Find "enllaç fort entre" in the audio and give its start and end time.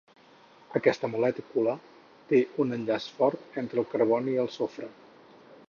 2.79-3.81